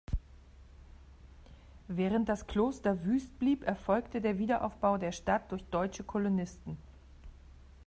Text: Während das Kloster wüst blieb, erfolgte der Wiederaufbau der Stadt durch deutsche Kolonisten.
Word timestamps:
Während 1.87 2.27
das 2.27 2.47
Kloster 2.47 3.03
wüst 3.05 3.37
blieb, 3.37 3.63
erfolgte 3.67 4.19
der 4.19 4.39
Wiederaufbau 4.39 4.97
der 4.97 5.11
Stadt 5.11 5.51
durch 5.51 5.63
deutsche 5.65 6.03
Kolonisten. 6.03 6.77